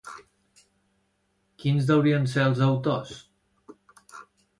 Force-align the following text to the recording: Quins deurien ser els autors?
Quins 1.63 1.89
deurien 1.91 2.25
ser 2.31 2.45
els 2.53 2.63
autors? 2.69 3.13